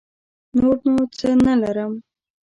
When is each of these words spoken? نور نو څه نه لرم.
نور 0.57 0.77
نو 0.93 1.03
څه 1.17 1.29
نه 1.45 1.53
لرم. 1.61 1.93